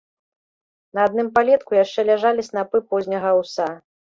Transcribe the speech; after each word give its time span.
На 0.99 1.03
адным 1.09 1.29
палетку 1.35 1.71
яшчэ 1.83 2.07
ляжалі 2.09 2.41
снапы 2.51 2.77
позняга 2.95 3.29
аўса. 3.37 3.73